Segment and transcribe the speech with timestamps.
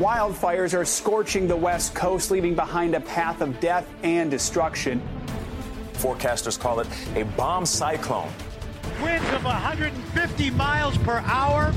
[0.00, 5.02] Wildfires are scorching the west coast, leaving behind a path of death and destruction.
[5.92, 8.32] Forecasters call it a bomb cyclone.
[9.02, 11.74] Winds of 150 miles per hour.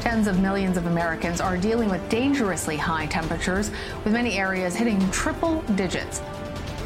[0.00, 3.70] Tens of millions of Americans are dealing with dangerously high temperatures,
[4.04, 6.22] with many areas hitting triple digits.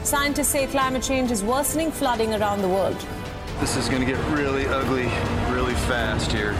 [0.03, 2.97] Scientists say climate change is worsening flooding around the world.
[3.61, 5.05] This is going to get really ugly
[5.55, 6.57] really fast here.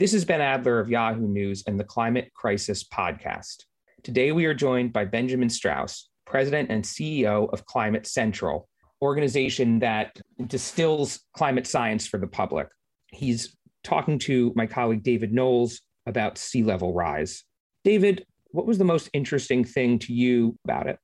[0.00, 3.64] This is Ben Adler of Yahoo News and the Climate Crisis Podcast.
[4.02, 8.66] Today we are joined by Benjamin Strauss, President and CEO of Climate Central,
[9.02, 12.68] organization that distills climate science for the public.
[13.08, 17.44] He's talking to my colleague David Knowles about sea level rise.
[17.84, 20.98] David, what was the most interesting thing to you about it?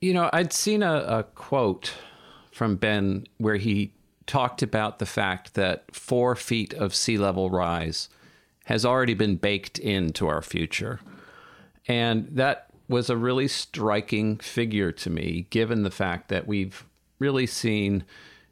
[0.00, 1.92] You know, I'd seen a, a quote
[2.50, 3.92] from Ben where he
[4.24, 8.08] talked about the fact that four feet of sea level rise
[8.64, 11.00] has already been baked into our future.
[11.88, 16.84] And that was a really striking figure to me, given the fact that we've
[17.18, 18.04] really seen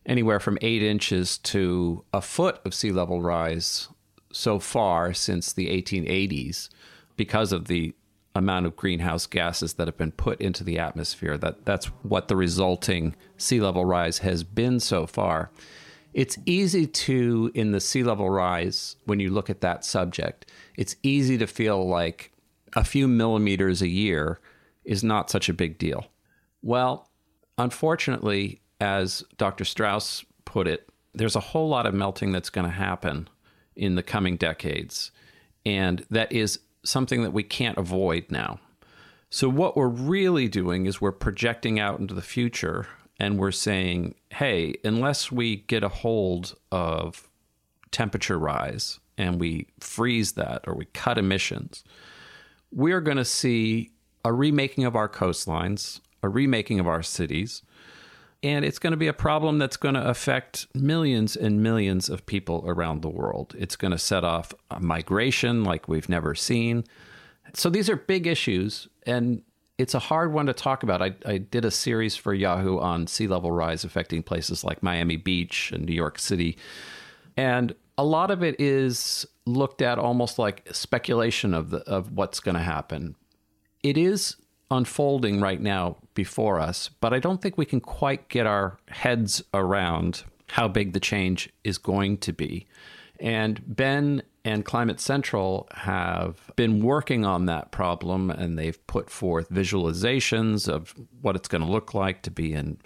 [0.07, 3.89] anywhere from eight inches to a foot of sea level rise
[4.33, 6.69] so far since the 1880s
[7.17, 7.95] because of the
[8.35, 11.37] amount of greenhouse gases that have been put into the atmosphere.
[11.37, 15.51] That that's what the resulting sea level rise has been so far.
[16.13, 20.51] It's easy to in the sea level rise when you look at that subject.
[20.77, 22.33] It's easy to feel like
[22.75, 24.41] a few millimeters a year
[24.85, 26.07] is not such a big deal.
[26.63, 27.09] Well,
[27.59, 29.65] unfortunately, as Dr.
[29.65, 33.29] Strauss put it, there's a whole lot of melting that's going to happen
[33.77, 35.11] in the coming decades.
[35.65, 38.59] And that is something that we can't avoid now.
[39.29, 42.89] So, what we're really doing is we're projecting out into the future
[43.21, 47.29] and we're saying, hey, unless we get a hold of
[47.91, 51.85] temperature rise and we freeze that or we cut emissions,
[52.73, 53.91] we're going to see
[54.25, 57.63] a remaking of our coastlines, a remaking of our cities,
[58.43, 62.25] and it's going to be a problem that's going to affect millions and millions of
[62.25, 63.55] people around the world.
[63.59, 66.85] It's going to set off a migration like we've never seen.
[67.53, 69.43] So these are big issues, and
[69.81, 71.01] it's a hard one to talk about.
[71.01, 75.17] I, I did a series for Yahoo on sea level rise affecting places like Miami
[75.17, 76.59] Beach and New York City.
[77.35, 82.41] And a lot of it is looked at almost like speculation of the of what's
[82.41, 83.17] going to happen.
[83.83, 84.37] It is
[84.71, 89.43] unfolding right now before us, but I don't think we can quite get our heads
[89.55, 92.67] around how big the change is going to be.
[93.21, 99.51] And Ben and Climate Central have been working on that problem and they've put forth
[99.51, 102.79] visualizations of what it's going to look like to be in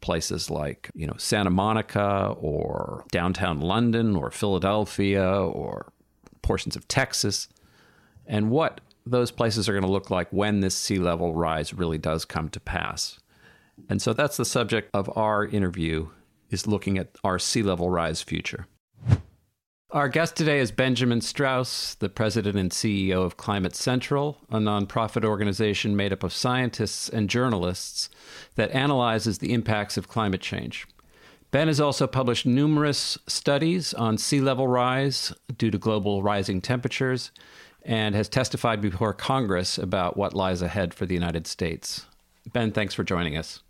[0.00, 5.92] places like, you know, Santa Monica or downtown London or Philadelphia or
[6.40, 7.48] portions of Texas
[8.26, 11.98] and what those places are going to look like when this sea level rise really
[11.98, 13.18] does come to pass.
[13.88, 16.08] And so that's the subject of our interview
[16.50, 18.66] is looking at our sea level rise future.
[19.92, 25.22] Our guest today is Benjamin Strauss, the president and CEO of Climate Central, a nonprofit
[25.22, 28.08] organization made up of scientists and journalists
[28.54, 30.86] that analyzes the impacts of climate change.
[31.50, 37.30] Ben has also published numerous studies on sea level rise due to global rising temperatures
[37.82, 42.06] and has testified before Congress about what lies ahead for the United States.
[42.50, 43.60] Ben, thanks for joining us.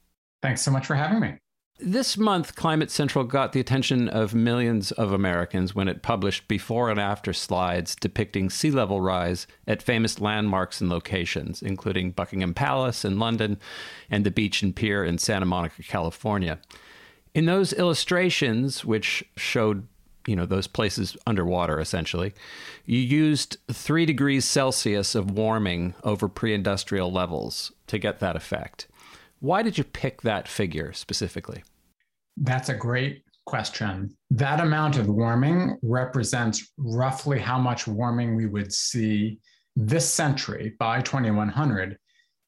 [0.41, 1.35] Thanks so much for having me.
[1.85, 6.91] This month, Climate Central got the attention of millions of Americans when it published before
[6.91, 13.05] and after slides depicting sea level rise at famous landmarks and locations, including Buckingham Palace
[13.05, 13.59] in London
[14.09, 16.61] and the beach and pier in Santa Monica, California.
[17.35, 19.89] In those illustrations, which showed
[20.29, 22.33] you know those places underwater essentially
[22.87, 28.87] you used 3 degrees celsius of warming over pre-industrial levels to get that effect
[29.43, 31.65] why did you pick that figure specifically?
[32.37, 34.17] That's a great question.
[34.31, 39.41] That amount of warming represents roughly how much warming we would see
[39.75, 41.99] this century by 2100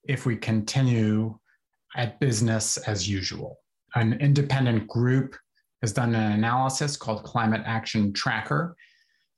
[0.05, 1.37] if we continue
[1.97, 3.59] at business as usual.
[3.97, 5.35] An independent group
[5.83, 8.77] has done an analysis called Climate Action Tracker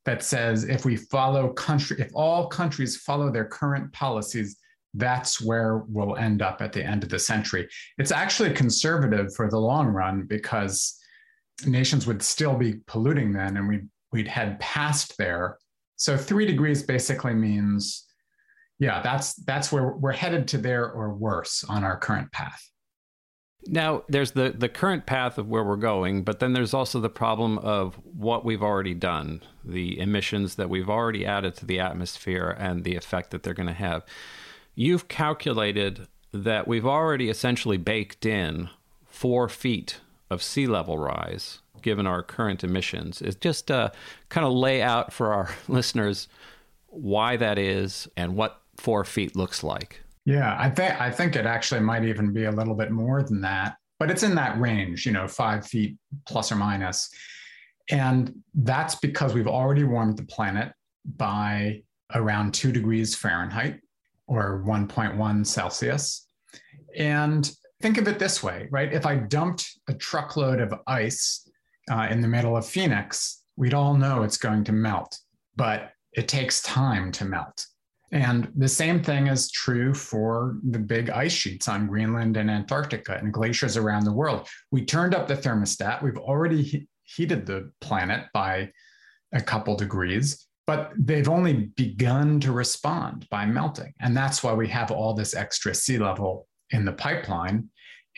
[0.04, 4.58] that says if we follow country, if all countries follow their current policies,
[4.96, 7.68] that's where we'll end up at the end of the century.
[7.98, 10.98] It's actually conservative for the long run because
[11.66, 13.82] nations would still be polluting then and we
[14.12, 15.58] we'd head past there.
[15.96, 18.06] So three degrees basically means,
[18.78, 22.62] yeah, that's that's where we're headed to there or worse on our current path.
[23.68, 27.08] Now, there's the, the current path of where we're going, but then there's also the
[27.08, 32.54] problem of what we've already done, the emissions that we've already added to the atmosphere
[32.58, 34.04] and the effect that they're going to have.
[34.78, 38.68] You've calculated that we've already essentially baked in
[39.06, 43.22] four feet of sea level rise given our current emissions.
[43.22, 43.90] Is just uh,
[44.28, 46.28] kind of lay out for our listeners
[46.88, 50.02] why that is and what four feet looks like.
[50.26, 53.40] Yeah, I think I think it actually might even be a little bit more than
[53.40, 55.96] that, but it's in that range, you know, five feet
[56.26, 57.08] plus or minus.
[57.90, 60.72] And that's because we've already warmed the planet
[61.16, 61.82] by
[62.14, 63.80] around two degrees Fahrenheit
[64.26, 66.26] or 1.1 Celsius.
[66.96, 67.50] And
[67.80, 68.92] think of it this way, right?
[68.92, 71.48] If I dumped a truckload of ice
[71.90, 75.18] uh, in the middle of Phoenix, we'd all know it's going to melt,
[75.56, 77.66] but it takes time to melt.
[78.12, 83.18] And the same thing is true for the big ice sheets on Greenland and Antarctica
[83.18, 84.48] and glaciers around the world.
[84.70, 86.02] We turned up the thermostat.
[86.02, 88.70] We've already he- heated the planet by
[89.32, 93.92] a couple degrees, but they've only begun to respond by melting.
[94.00, 97.68] And that's why we have all this extra sea level in the pipeline.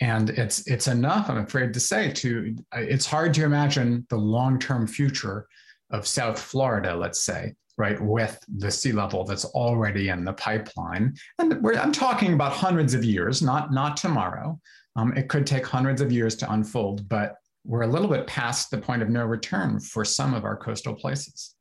[0.01, 4.87] And it's it's enough, I'm afraid to say, to it's hard to imagine the long-term
[4.87, 5.47] future
[5.91, 11.15] of South Florida, let's say, right, with the sea level that's already in the pipeline.
[11.37, 14.59] And I'm talking about hundreds of years, not, not tomorrow.
[14.95, 17.35] Um, it could take hundreds of years to unfold, but
[17.65, 20.93] we're a little bit past the point of no return for some of our coastal
[20.93, 21.55] places.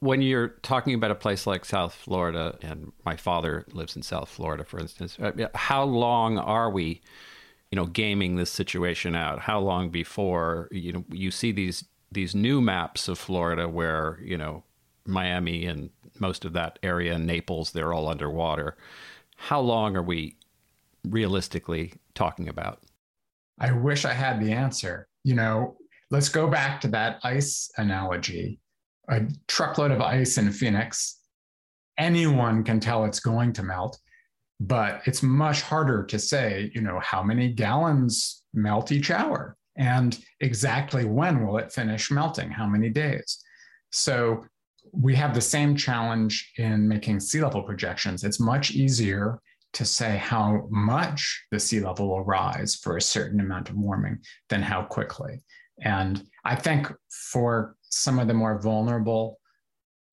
[0.00, 4.28] When you're talking about a place like South Florida, and my father lives in South
[4.28, 7.00] Florida, for instance, uh, how long are we,
[7.70, 9.40] you know, gaming this situation out?
[9.40, 14.36] How long before you know you see these these new maps of Florida where you
[14.36, 14.64] know
[15.06, 18.76] Miami and most of that area Naples, they're all underwater.
[19.36, 20.36] How long are we
[21.04, 22.82] realistically talking about?
[23.58, 25.08] I wish I had the answer.
[25.24, 25.76] You know,
[26.10, 28.60] let's go back to that ice analogy.
[29.08, 31.20] A truckload of ice in Phoenix,
[31.98, 33.98] anyone can tell it's going to melt,
[34.60, 40.18] but it's much harder to say, you know, how many gallons melt each hour and
[40.40, 43.42] exactly when will it finish melting, how many days.
[43.92, 44.44] So
[44.92, 48.24] we have the same challenge in making sea level projections.
[48.24, 49.40] It's much easier
[49.74, 54.18] to say how much the sea level will rise for a certain amount of warming
[54.48, 55.42] than how quickly.
[55.82, 59.38] And I think for some of the more vulnerable,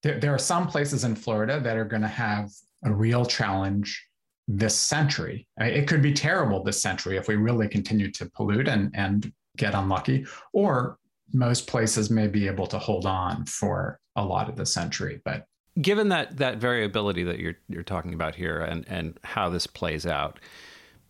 [0.04, 2.50] there, there are some places in Florida that are going to have
[2.86, 4.06] a real challenge
[4.48, 5.48] this century.
[5.58, 9.74] It could be terrible this century if we really continue to pollute and, and get
[9.74, 10.98] unlucky, or
[11.32, 15.22] most places may be able to hold on for a lot of the century.
[15.24, 15.48] But
[15.82, 20.06] given that that variability that you're you're talking about here and and how this plays
[20.06, 20.40] out,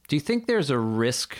[0.07, 1.37] do you think there's a risk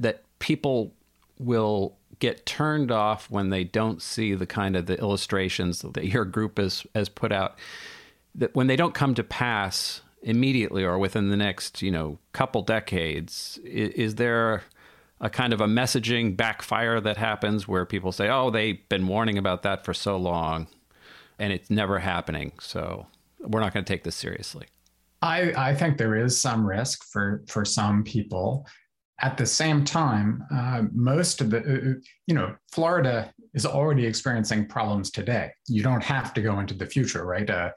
[0.00, 0.92] that people
[1.38, 6.24] will get turned off when they don't see the kind of the illustrations that your
[6.24, 7.58] group has has put out
[8.34, 12.62] that when they don't come to pass immediately or within the next you know couple
[12.62, 14.62] decades is, is there
[15.20, 19.38] a kind of a messaging backfire that happens where people say, "Oh, they've been warning
[19.38, 20.68] about that for so long,
[21.38, 23.06] and it's never happening." So
[23.40, 24.66] we're not going to take this seriously.
[25.20, 28.66] I, I think there is some risk for for some people.
[29.20, 31.94] At the same time, uh, most of the uh, uh,
[32.26, 35.50] you know Florida is already experiencing problems today.
[35.66, 37.48] You don't have to go into the future, right?
[37.48, 37.70] Uh,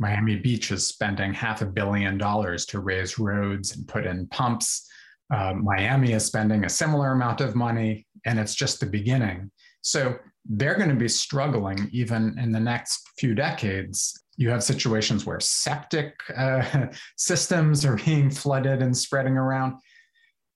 [0.00, 4.88] Miami Beach is spending half a billion dollars to raise roads and put in pumps
[5.32, 9.50] uh, Miami is spending a similar amount of money, and it's just the beginning.
[9.80, 14.22] So they're going to be struggling even in the next few decades.
[14.36, 19.74] You have situations where septic uh, systems are being flooded and spreading around.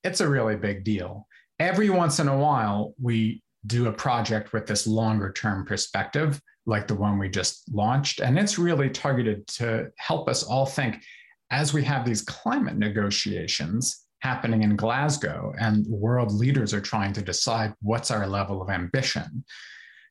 [0.04, 1.26] It's a really big deal.
[1.58, 6.86] Every once in a while, we do a project with this longer term perspective, like
[6.86, 8.20] the one we just launched.
[8.20, 11.02] And it's really targeted to help us all think
[11.50, 17.22] as we have these climate negotiations happening in Glasgow, and world leaders are trying to
[17.22, 19.44] decide what's our level of ambition.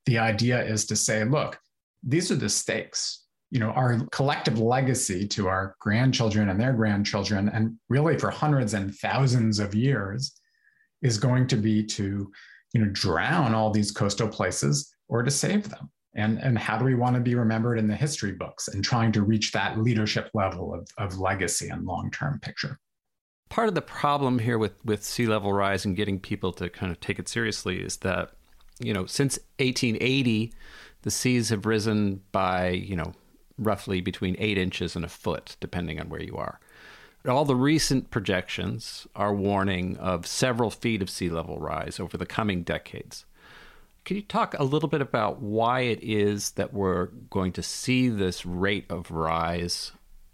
[0.05, 1.59] The idea is to say, look,
[2.03, 3.25] these are the stakes.
[3.51, 8.73] You know, our collective legacy to our grandchildren and their grandchildren, and really for hundreds
[8.73, 10.39] and thousands of years,
[11.01, 12.31] is going to be to,
[12.73, 15.89] you know, drown all these coastal places or to save them.
[16.15, 19.11] And, and how do we want to be remembered in the history books and trying
[19.13, 22.79] to reach that leadership level of, of legacy and long-term picture?
[23.49, 26.91] part of the problem here with, with sea level rise and getting people to kind
[26.91, 28.31] of take it seriously is that,
[28.79, 30.53] you know, since 1880,
[31.03, 33.13] the seas have risen by, you know,
[33.57, 36.59] roughly between eight inches and a foot, depending on where you are.
[37.27, 42.25] all the recent projections are warning of several feet of sea level rise over the
[42.25, 43.25] coming decades.
[44.05, 48.07] Can you talk a little bit about why it is that we're going to see
[48.07, 49.91] this rate of rise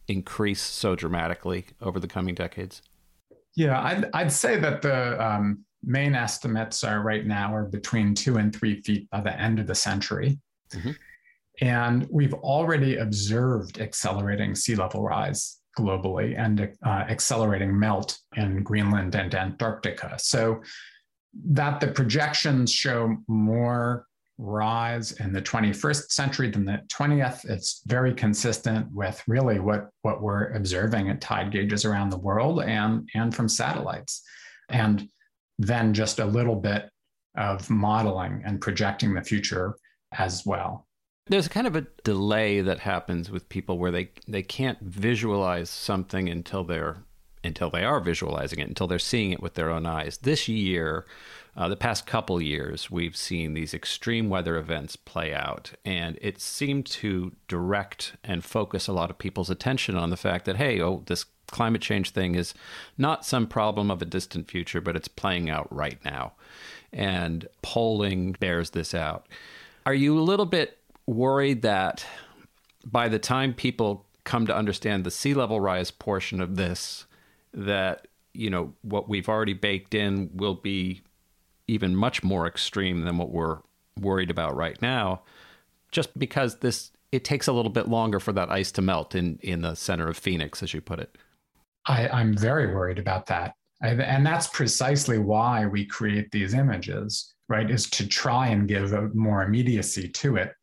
[0.07, 2.83] increase so dramatically over the coming decades?
[3.55, 8.37] Yeah, I'd, I'd say that the um, main estimates are right now are between two
[8.37, 10.37] and three feet by the end of the century.
[10.71, 10.91] Mm-hmm.
[11.61, 19.15] And we've already observed accelerating sea level rise globally and uh, accelerating melt in Greenland
[19.15, 20.15] and Antarctica.
[20.17, 20.61] So
[21.45, 24.05] that the projections show more
[24.37, 27.45] rise in the 21st century than the 20th.
[27.49, 32.61] It's very consistent with really what, what we're observing at tide gauges around the world
[32.61, 34.23] and, and from satellites.
[34.69, 35.07] And
[35.59, 36.89] then just a little bit
[37.37, 39.75] of modeling and projecting the future
[40.17, 40.87] as well.
[41.27, 46.27] There's kind of a delay that happens with people where they, they can't visualize something
[46.29, 46.97] until they're
[47.45, 50.17] until they are visualizing it, until they're seeing it with their own eyes.
[50.19, 51.05] This year,
[51.57, 56.39] uh, the past couple years, we've seen these extreme weather events play out, and it
[56.39, 60.81] seemed to direct and focus a lot of people's attention on the fact that, hey,
[60.81, 62.53] oh, this climate change thing is
[62.97, 66.33] not some problem of a distant future, but it's playing out right now.
[66.93, 69.27] And polling bears this out.
[69.85, 72.05] Are you a little bit worried that
[72.85, 77.05] by the time people come to understand the sea level rise portion of this,
[77.53, 81.01] that you know what we've already baked in will be
[81.67, 83.59] even much more extreme than what we're
[83.99, 85.21] worried about right now
[85.91, 89.39] just because this it takes a little bit longer for that ice to melt in
[89.41, 91.15] in the center of phoenix as you put it.
[91.85, 93.53] I, i'm very worried about that.
[93.81, 99.09] And that's precisely why we create these images right is to try and give a
[99.13, 100.53] more immediacy to it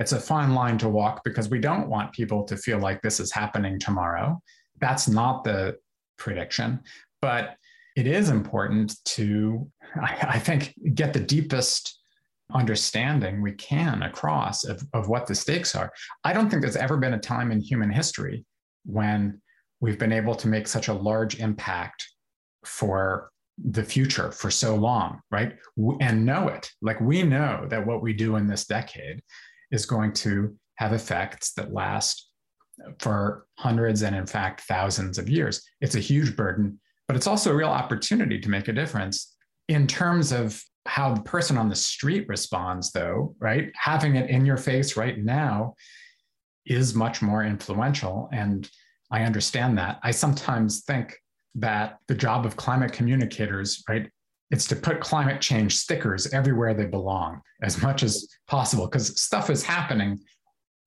[0.00, 3.20] it's a fine line to walk because we don't want people to feel like this
[3.20, 4.40] is happening tomorrow
[4.80, 5.76] that's not the
[6.18, 6.80] prediction.
[7.22, 7.56] But
[7.96, 11.98] it is important to, I, I think, get the deepest
[12.52, 15.92] understanding we can across of, of what the stakes are.
[16.24, 18.44] I don't think there's ever been a time in human history
[18.84, 19.40] when
[19.80, 22.08] we've been able to make such a large impact
[22.64, 23.30] for
[23.62, 25.56] the future for so long, right?
[26.00, 26.70] And know it.
[26.80, 29.22] Like we know that what we do in this decade
[29.70, 32.28] is going to have effects that last
[32.98, 35.62] for hundreds and, in fact, thousands of years.
[35.80, 39.36] It's a huge burden, but it's also a real opportunity to make a difference
[39.68, 43.70] in terms of how the person on the street responds, though, right?
[43.74, 45.74] Having it in your face right now
[46.66, 48.28] is much more influential.
[48.32, 48.68] And
[49.10, 50.00] I understand that.
[50.02, 51.16] I sometimes think
[51.56, 54.10] that the job of climate communicators, right,
[54.50, 59.48] it's to put climate change stickers everywhere they belong as much as possible because stuff
[59.48, 60.18] is happening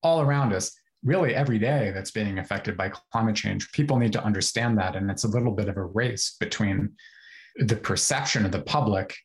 [0.01, 0.71] all around us
[1.03, 3.71] really every day that's being affected by climate change.
[3.71, 4.95] People need to understand that.
[4.95, 6.91] And it's a little bit of a race between
[7.57, 9.15] the perception of the public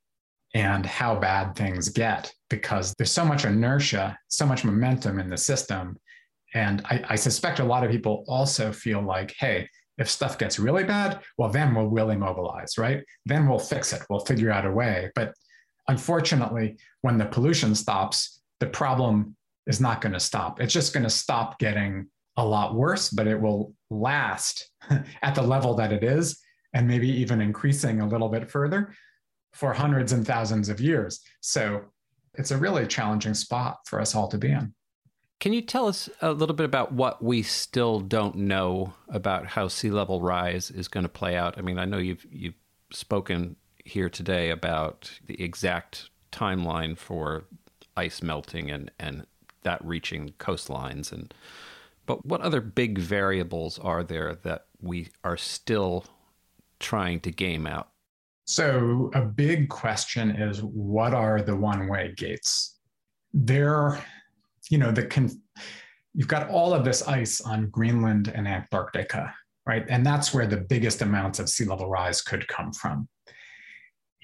[0.54, 5.36] and how bad things get because there's so much inertia, so much momentum in the
[5.36, 5.96] system.
[6.54, 9.68] And I, I suspect a lot of people also feel like, hey,
[9.98, 13.02] if stuff gets really bad, well, then we'll really mobilize, right?
[13.26, 14.02] Then we'll fix it.
[14.08, 15.10] We'll figure out a way.
[15.14, 15.34] But
[15.88, 19.36] unfortunately, when the pollution stops, the problem
[19.66, 20.60] is not going to stop.
[20.60, 24.70] It's just going to stop getting a lot worse, but it will last
[25.22, 26.40] at the level that it is,
[26.72, 28.94] and maybe even increasing a little bit further
[29.52, 31.20] for hundreds and thousands of years.
[31.40, 31.82] So
[32.34, 34.72] it's a really challenging spot for us all to be in.
[35.40, 39.68] Can you tell us a little bit about what we still don't know about how
[39.68, 41.56] sea level rise is going to play out?
[41.56, 42.54] I mean, I know you've you've
[42.90, 47.44] spoken here today about the exact timeline for
[47.96, 49.26] ice melting and and
[49.62, 51.32] that reaching coastlines and
[52.08, 56.06] but what other big variables are there that we are still
[56.80, 57.90] trying to game out?
[58.46, 62.78] So, a big question is what are the one way gates?
[63.34, 64.02] There,
[64.70, 65.40] you know, the con-
[66.14, 69.34] you've got all of this ice on Greenland and Antarctica,
[69.66, 69.84] right?
[69.88, 73.08] And that's where the biggest amounts of sea level rise could come from.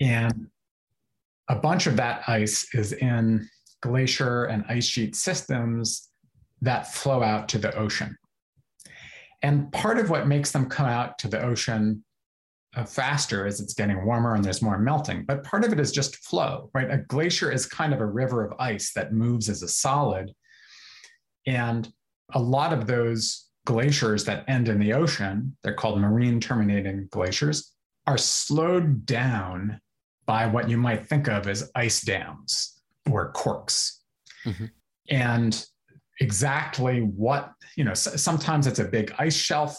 [0.01, 0.49] And
[1.49, 3.49] a bunch of that ice is in
[3.83, 6.09] glacier and ice sheet systems
[6.63, 8.17] that flow out to the ocean.
[9.43, 12.03] And part of what makes them come out to the ocean
[12.87, 15.25] faster as it's getting warmer and there's more melting.
[15.25, 16.91] But part of it is just flow, right?
[16.91, 20.33] A glacier is kind of a river of ice that moves as a solid.
[21.47, 21.89] And
[22.33, 27.73] a lot of those glaciers that end in the ocean, they're called marine terminating glaciers,
[28.07, 29.81] are slowed down
[30.27, 34.01] by what you might think of as ice dams or corks.
[34.45, 34.67] Mm-hmm.
[35.11, 35.67] And
[36.21, 39.79] exactly what, you know, sometimes it's a big ice shelf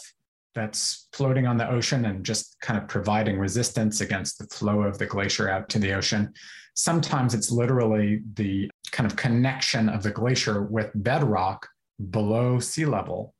[0.56, 4.98] that's floating on the ocean and just kind of providing resistance against the flow of
[4.98, 6.32] the glacier out to the ocean.
[6.74, 11.68] Sometimes it's literally the kind of connection of the glacier with bedrock
[12.10, 13.34] below sea level,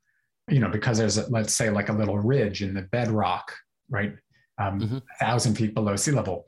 [0.47, 3.51] you know, because there's, a, let's say, like a little ridge in the bedrock,
[3.89, 4.13] right?
[4.59, 4.97] Um, mm-hmm.
[4.97, 6.47] A thousand feet below sea level.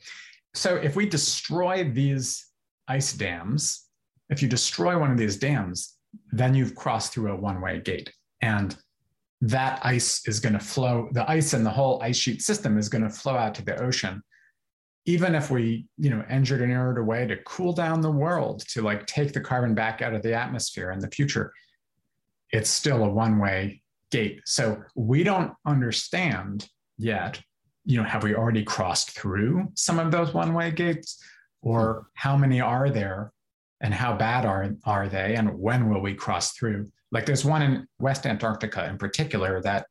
[0.53, 2.47] So if we destroy these
[2.87, 3.87] ice dams,
[4.29, 5.97] if you destroy one of these dams,
[6.31, 8.11] then you've crossed through a one way gate.
[8.41, 8.75] And
[9.41, 12.89] that ice is going to flow, the ice in the whole ice sheet system is
[12.89, 14.21] going to flow out to the ocean.
[15.05, 19.05] Even if we, you know, engineered a way to cool down the world to like
[19.05, 21.53] take the carbon back out of the atmosphere in the future,
[22.51, 23.81] it's still a one-way
[24.11, 24.41] gate.
[24.45, 26.67] So we don't understand
[26.97, 27.41] yet,
[27.85, 31.23] you know, have we already crossed through some of those one-way gates?
[31.61, 33.33] Or how many are there
[33.81, 36.89] and how bad are, are they and when will we cross through?
[37.11, 39.87] Like there's one in West Antarctica in particular that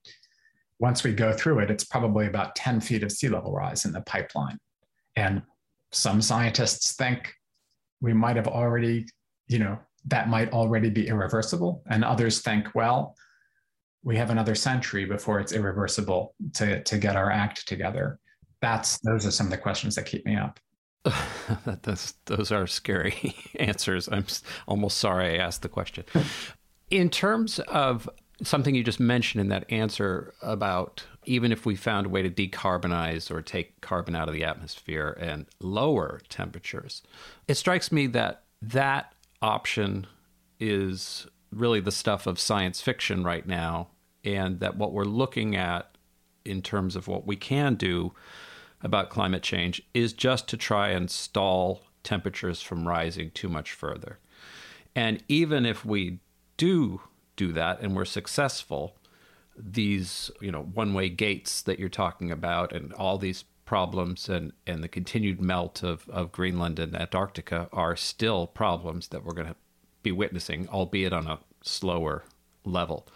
[0.78, 3.92] once we go through it, it's probably about 10 feet of sea level rise in
[3.92, 4.59] the pipeline.
[5.16, 5.42] And
[5.90, 7.33] some scientists think
[8.00, 9.07] we might have already,
[9.49, 11.83] you know, that might already be irreversible.
[11.90, 13.16] And others think, well,
[14.04, 18.21] we have another century before it's irreversible to, to get our act together.
[18.62, 20.61] That's those are some of the questions that keep me up.
[21.83, 24.09] That's, those are scary answers.
[24.11, 24.26] I'm
[24.67, 26.05] almost sorry I asked the question.
[26.90, 28.09] In terms of
[28.43, 32.31] something you just mentioned in that answer about even if we found a way to
[32.31, 37.02] decarbonize or take carbon out of the atmosphere and lower temperatures,
[37.47, 39.12] it strikes me that that
[39.43, 40.07] option
[40.59, 43.88] is really the stuff of science fiction right now,
[44.25, 45.97] and that what we're looking at
[46.45, 48.12] in terms of what we can do
[48.82, 54.18] about climate change is just to try and stall temperatures from rising too much further.
[54.94, 56.20] And even if we
[56.56, 57.00] do
[57.37, 58.97] do that and we're successful,
[59.56, 64.82] these you know one-way gates that you're talking about and all these problems and, and
[64.82, 69.56] the continued melt of, of Greenland and Antarctica are still problems that we're going to
[70.02, 72.25] be witnessing, albeit on a slower
[72.64, 73.06] level.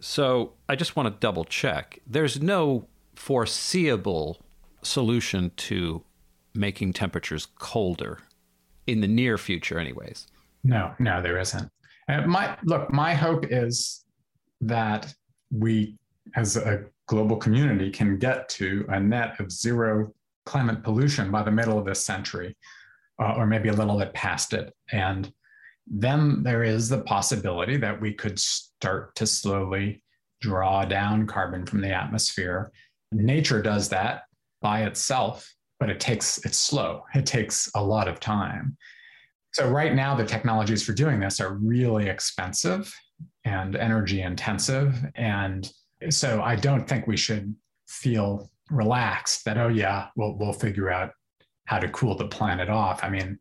[0.00, 1.98] So I just want to double check.
[2.06, 4.40] There's no foreseeable
[4.82, 6.02] solution to
[6.54, 8.18] making temperatures colder
[8.86, 10.26] in the near future, anyways.
[10.64, 11.70] No, no, there isn't.
[12.08, 14.04] Uh, my look, my hope is
[14.60, 15.14] that
[15.50, 15.96] we,
[16.36, 20.12] as a global community, can get to a net of zero
[20.46, 22.56] climate pollution by the middle of this century,
[23.22, 24.74] uh, or maybe a little bit past it.
[24.92, 25.32] And
[25.86, 30.02] then there is the possibility that we could start to slowly
[30.40, 32.72] draw down carbon from the atmosphere.
[33.12, 34.22] Nature does that
[34.60, 37.04] by itself, but it takes it's slow.
[37.14, 38.76] It takes a lot of time.
[39.52, 42.94] So, right now, the technologies for doing this are really expensive
[43.44, 45.04] and energy intensive.
[45.16, 45.70] And
[46.08, 47.54] so, I don't think we should
[47.88, 51.12] feel relaxed that, oh, yeah, we'll, we'll figure out
[51.64, 53.02] how to cool the planet off.
[53.02, 53.38] I mean,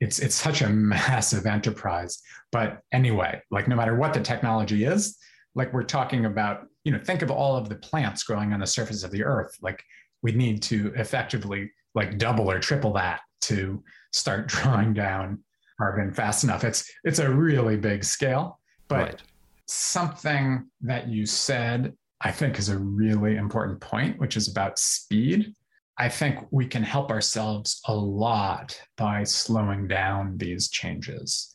[0.00, 2.20] it's, it's such a massive enterprise.
[2.50, 5.16] But anyway, like no matter what the technology is,
[5.54, 8.66] like we're talking about, you know, think of all of the plants growing on the
[8.66, 9.56] surface of the earth.
[9.60, 9.84] Like
[10.22, 13.82] we need to effectively like double or triple that to
[14.12, 15.42] start drawing down
[15.78, 16.64] carbon fast enough.
[16.64, 19.22] It's it's a really big scale, but right.
[19.66, 25.54] something that you said I think is a really important point, which is about speed.
[25.98, 31.54] I think we can help ourselves a lot by slowing down these changes.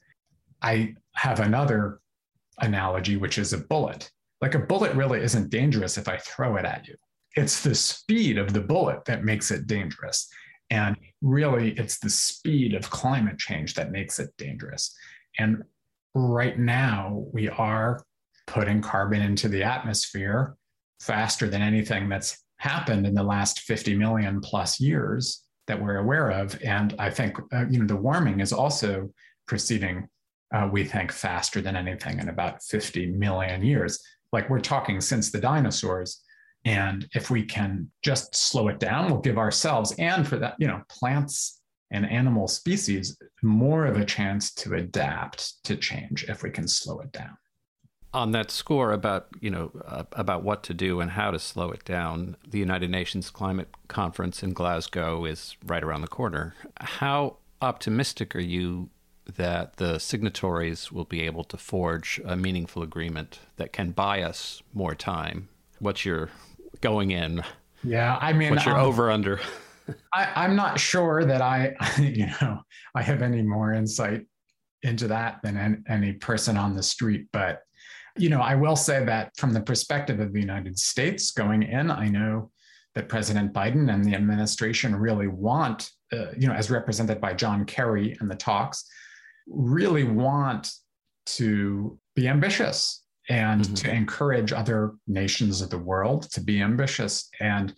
[0.62, 2.02] I have another
[2.60, 4.12] analogy, which is a bullet.
[4.42, 6.96] Like a bullet really isn't dangerous if I throw it at you.
[7.38, 10.28] It's the speed of the bullet that makes it dangerous.
[10.72, 14.96] And really, it's the speed of climate change that makes it dangerous.
[15.38, 15.64] And
[16.16, 18.04] right now, we are
[18.48, 20.56] putting carbon into the atmosphere
[21.00, 26.32] faster than anything that's happened in the last 50 million plus years that we're aware
[26.32, 26.60] of.
[26.64, 29.12] And I think uh, you know the warming is also
[29.48, 30.08] proceeding,
[30.52, 34.02] uh, we think, faster than anything in about 50 million years.
[34.34, 36.24] Like we're talking since the dinosaurs,
[36.68, 40.68] and if we can just slow it down, we'll give ourselves and for that, you
[40.68, 46.50] know, plants and animal species more of a chance to adapt to change if we
[46.50, 47.38] can slow it down.
[48.14, 51.72] On that score about, you know, uh, about what to do and how to slow
[51.72, 56.54] it down, the United Nations Climate Conference in Glasgow is right around the corner.
[56.82, 58.90] How optimistic are you
[59.38, 64.62] that the signatories will be able to forge a meaningful agreement that can buy us
[64.74, 65.48] more time?
[65.80, 66.30] What's your
[66.82, 67.44] going in.
[67.84, 69.40] Yeah, I mean, what's your um, over under?
[70.14, 72.62] I, am not sure that I, you know,
[72.96, 74.26] I have any more insight
[74.84, 77.28] into that than any, any person on the street.
[77.32, 77.62] But
[78.18, 81.92] You know, I will say that from the perspective of the United States going in,
[81.92, 82.52] I know
[82.96, 87.66] that President Biden and the administration really want, uh, you know, as represented by John
[87.66, 88.86] Kerry and the talks,
[89.48, 90.72] really want
[91.26, 93.74] to be ambitious and mm-hmm.
[93.74, 97.30] to encourage other nations of the world to be ambitious.
[97.40, 97.74] And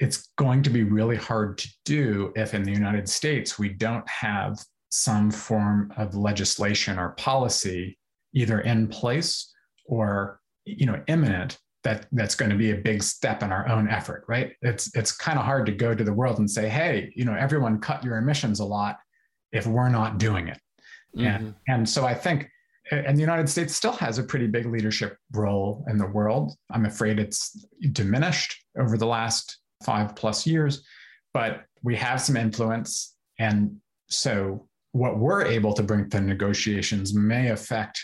[0.00, 4.08] it's going to be really hard to do if in the United States we don't
[4.08, 4.58] have
[4.90, 7.96] some form of legislation or policy
[8.34, 9.52] either in place
[9.86, 13.88] or you know imminent that that's going to be a big step in our own
[13.88, 17.12] effort right it's it's kind of hard to go to the world and say hey
[17.14, 18.98] you know everyone cut your emissions a lot
[19.52, 20.58] if we're not doing it
[21.16, 21.26] mm-hmm.
[21.26, 22.48] and and so i think
[22.90, 26.54] and the united states still has a pretty big leadership role in the world.
[26.70, 30.82] I'm afraid it's diminished over the last five plus years
[31.32, 33.16] but we have some influence.
[33.38, 33.76] And
[34.08, 38.00] so what we're able to bring to negotiations may affect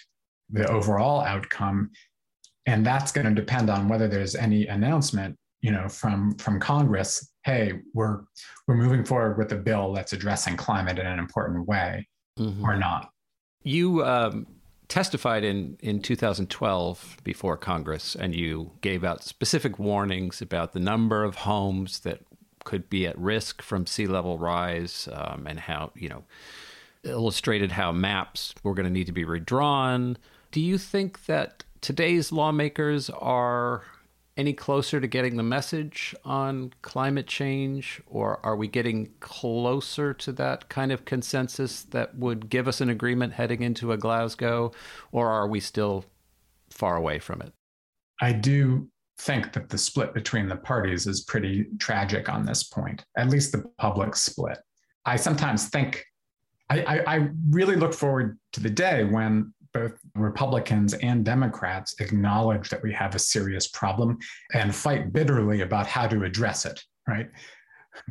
[0.51, 1.91] the overall outcome.
[2.67, 7.31] And that's going to depend on whether there's any announcement you know from from congress
[7.45, 8.21] hey we're
[8.69, 12.07] we're moving forward with a bill that's addressing climate in an important way
[12.39, 12.63] mm-hmm.
[12.63, 13.09] or not.
[13.65, 14.47] You um,
[14.89, 21.25] testified in in 2012 before congress and you gave out specific warnings about the number
[21.25, 22.21] of homes that
[22.65, 26.23] could be at risk from sea level rise um, and how you know
[27.07, 30.19] illustrated how maps were going to need to be redrawn.
[30.51, 33.85] Do you think that today's lawmakers are
[34.37, 40.33] any closer to getting the message on climate change, or are we getting closer to
[40.33, 44.73] that kind of consensus that would give us an agreement heading into a Glasgow,
[45.11, 46.05] or are we still
[46.71, 47.53] far away from it?
[48.21, 53.05] I do think that the split between the parties is pretty tragic on this point,
[53.17, 54.59] at least the public split.
[55.07, 56.05] I sometimes think,
[56.69, 62.83] I, I, really look forward to the day when both Republicans and Democrats acknowledge that
[62.83, 64.17] we have a serious problem
[64.55, 67.29] and fight bitterly about how to address it, right?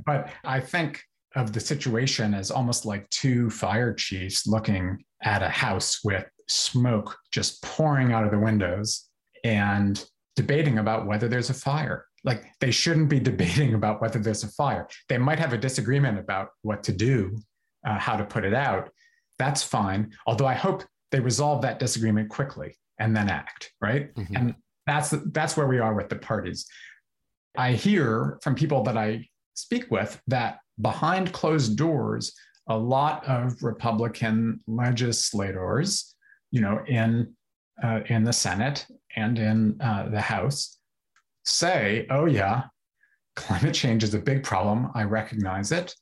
[0.05, 1.01] But I think
[1.35, 7.17] of the situation as almost like two fire chiefs looking at a house with smoke
[7.31, 9.09] just pouring out of the windows
[9.43, 12.05] and debating about whether there's a fire.
[12.23, 14.87] Like they shouldn't be debating about whether there's a fire.
[15.09, 17.35] They might have a disagreement about what to do,
[17.87, 18.91] uh, how to put it out.
[19.39, 20.13] That's fine.
[20.27, 20.83] Although I hope
[21.15, 24.13] they resolve that disagreement quickly and then act, right?
[24.15, 24.35] Mm-hmm.
[24.35, 26.65] And that's that's where we are with the parties.
[27.57, 32.35] I hear from people that I speak with that behind closed doors,
[32.67, 36.13] a lot of Republican legislators,
[36.51, 37.33] you know, in
[37.81, 40.79] uh, in the Senate and in uh, the House,
[41.45, 42.63] say, "Oh yeah,
[43.37, 44.91] climate change is a big problem.
[44.93, 45.95] I recognize it,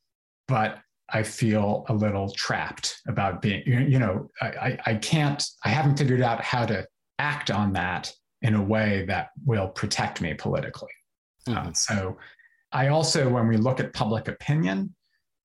[0.47, 5.98] but I feel a little trapped about being, you know, I, I can't, I haven't
[5.98, 6.88] figured out how to
[7.20, 8.12] act on that
[8.42, 10.92] in a way that will protect me politically.
[11.48, 11.70] Mm-hmm.
[11.70, 12.18] Uh, so
[12.72, 14.96] I also, when we look at public opinion,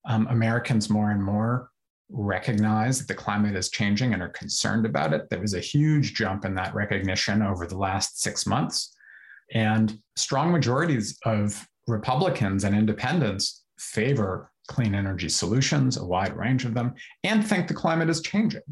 [0.07, 1.71] um, Americans more and more
[2.11, 5.29] recognize that the climate is changing and are concerned about it.
[5.29, 8.95] There was a huge jump in that recognition over the last six months.
[9.53, 16.75] And strong majorities of Republicans and independents favor clean energy solutions, a wide range of
[16.75, 18.63] them, and think the climate is changing.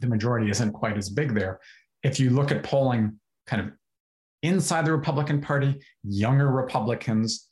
[0.00, 1.60] The majority isn't quite as big there.
[2.02, 3.72] If you look at polling kind of
[4.42, 7.48] inside the Republican Party, younger Republicans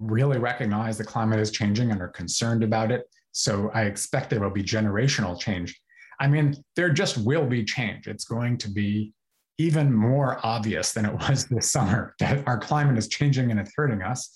[0.00, 3.04] really recognize the climate is changing and are concerned about it.
[3.32, 5.80] So I expect there will be generational change.
[6.20, 8.06] I mean, there just will be change.
[8.06, 9.14] It's going to be
[9.58, 13.72] even more obvious than it was this summer that our climate is changing and it's
[13.76, 14.34] hurting us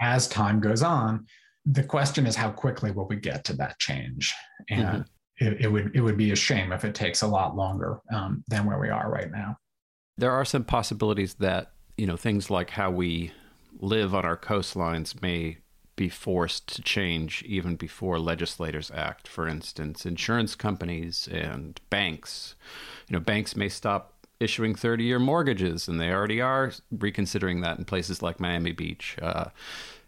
[0.00, 1.26] as time goes on
[1.66, 4.32] the question is how quickly will we get to that change?
[4.70, 5.46] And mm-hmm.
[5.46, 8.44] it, it, would it would be a shame if it takes a lot longer um,
[8.48, 9.58] than where we are right now.
[10.16, 13.32] There are some possibilities that you know things like how we
[13.78, 15.58] live on our coastlines may
[15.96, 19.26] be forced to change even before legislators act.
[19.26, 22.54] For instance insurance companies and banks
[23.08, 27.78] you know banks may stop issuing 30 year mortgages and they already are reconsidering that
[27.78, 29.46] in places like miami beach uh,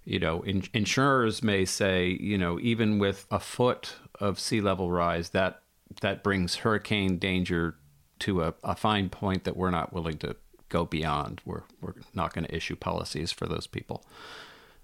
[0.08, 4.90] you know, in, insurers may say, you know, even with a foot of sea level
[4.90, 5.60] rise, that
[6.00, 7.76] that brings hurricane danger
[8.20, 10.34] to a, a fine point that we're not willing to
[10.70, 11.42] go beyond.
[11.44, 14.02] We're we're not going to issue policies for those people.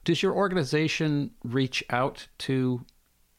[0.05, 2.85] Does your organization reach out to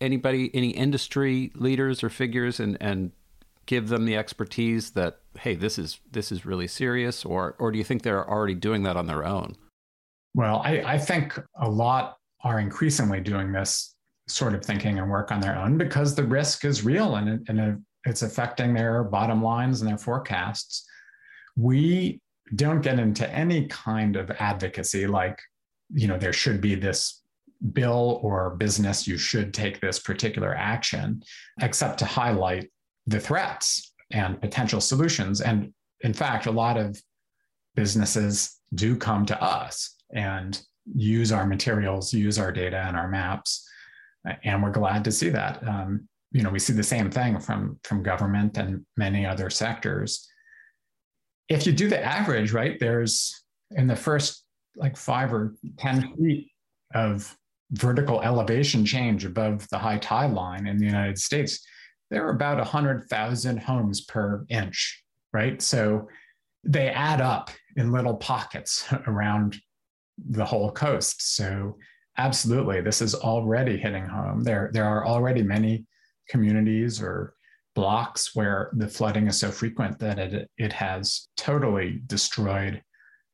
[0.02, 3.12] anybody, any industry leaders or figures, and and
[3.68, 7.78] give them the expertise that hey, this is this is really serious, or or do
[7.78, 9.56] you think they're already doing that on their own?
[10.36, 13.96] Well, I, I think a lot are increasingly doing this
[14.28, 17.82] sort of thinking and work on their own because the risk is real and, and
[18.06, 20.86] it's affecting their bottom lines and their forecasts.
[21.56, 22.20] we
[22.56, 25.40] don't get into any kind of advocacy like,
[25.94, 27.24] you know, there should be this
[27.72, 31.24] bill or business, you should take this particular action,
[31.62, 32.70] except to highlight
[33.08, 35.42] the threats and potential solutions.
[35.42, 37.02] And in fact, a lot of
[37.74, 40.60] businesses do come to us and
[40.96, 43.68] use our materials, use our data and our maps.
[44.44, 45.66] And we're glad to see that.
[45.68, 50.28] Um, you know, we see the same thing from, from government and many other sectors.
[51.48, 54.44] If you do the average, right, there's in the first
[54.76, 56.50] like five or 10 feet
[56.94, 57.36] of
[57.72, 61.66] vertical elevation change above the high tide line in the United States,
[62.10, 65.62] there are about 100,000 homes per inch, right?
[65.62, 66.08] So
[66.64, 69.58] they add up in little pockets around
[70.18, 71.36] the whole coast.
[71.36, 71.78] So
[72.18, 74.44] absolutely, this is already hitting home.
[74.44, 75.86] There, there are already many
[76.30, 77.34] communities or
[77.76, 82.82] blocks where the flooding is so frequent that it, it has totally destroyed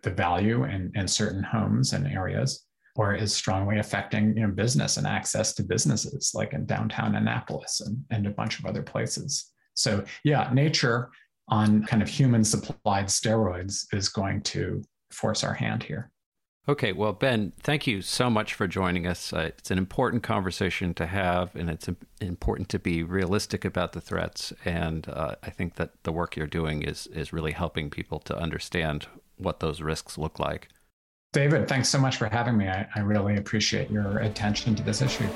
[0.01, 2.65] the value in, in certain homes and areas
[2.95, 7.81] or is strongly affecting you know, business and access to businesses like in downtown Annapolis
[7.81, 9.51] and, and a bunch of other places.
[9.75, 11.09] So yeah, nature
[11.47, 16.10] on kind of human supplied steroids is going to force our hand here.
[16.69, 19.33] Okay, well, Ben, thank you so much for joining us.
[19.33, 24.01] Uh, it's an important conversation to have, and it's important to be realistic about the
[24.01, 24.53] threats.
[24.63, 28.37] And uh, I think that the work you're doing is is really helping people to
[28.37, 30.67] understand what those risks look like.
[31.33, 32.67] David, thanks so much for having me.
[32.67, 35.27] I, I really appreciate your attention to this issue.